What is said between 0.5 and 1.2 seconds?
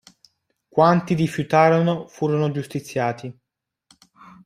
Quanti